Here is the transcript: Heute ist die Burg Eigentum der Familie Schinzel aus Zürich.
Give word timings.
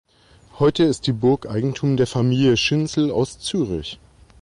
Heute 0.57 0.83
ist 0.83 1.05
die 1.05 1.11
Burg 1.11 1.47
Eigentum 1.47 1.95
der 1.95 2.07
Familie 2.07 2.57
Schinzel 2.57 3.11
aus 3.11 3.37
Zürich. 3.37 3.99